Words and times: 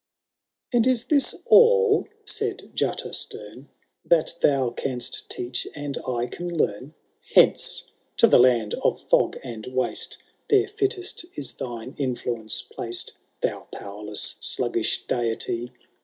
XIX. 0.71 0.75
And 0.77 0.87
is 0.87 1.03
this 1.05 1.35
all," 1.45 2.07
said 2.25 2.71
Jutta 2.73 3.13
stem, 3.13 3.69
^ 4.05 4.09
That 4.09 4.33
thou 4.41 4.71
can'st 4.71 5.29
teach 5.29 5.67
and 5.75 5.99
I 6.07 6.25
can 6.25 6.49
learn? 6.49 6.95
Hence! 7.35 7.83
to 8.17 8.25
the 8.25 8.39
land 8.39 8.73
of 8.83 8.99
fog 9.09 9.37
and 9.43 9.67
waste, 9.67 10.17
There 10.49 10.65
Attest 10.81 11.25
is 11.35 11.51
thine 11.53 11.93
influence 11.99 12.63
placed, 12.63 13.13
Thou 13.41 13.67
powerless, 13.71 14.37
sluggish 14.39 15.05
Deity 15.05 15.69